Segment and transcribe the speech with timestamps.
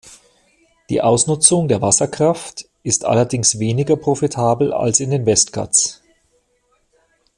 [0.89, 6.01] Die Ausnutzung der Wasserkraft ist allerdings weniger profitabel als in den Westghats.